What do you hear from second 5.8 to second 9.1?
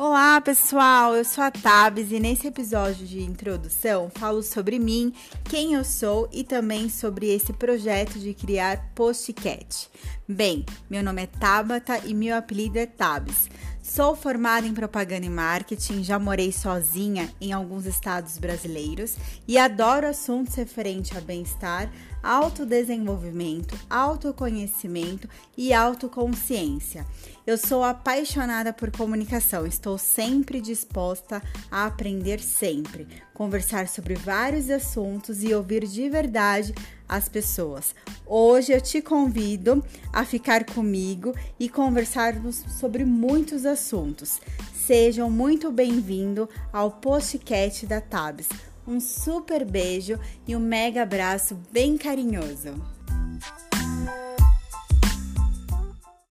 sou e também sobre esse projeto de criar